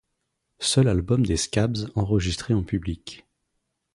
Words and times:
Seul 0.57 0.87
album 0.87 1.23
des 1.27 1.37
Scabs 1.37 1.91
enregistré 1.93 2.55
en 2.55 2.63
public. 2.63 3.23